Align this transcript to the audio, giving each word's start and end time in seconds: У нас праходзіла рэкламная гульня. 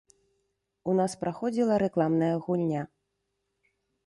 У 0.93 0.95
нас 0.99 1.11
праходзіла 1.23 1.77
рэкламная 1.85 2.31
гульня. 2.47 2.81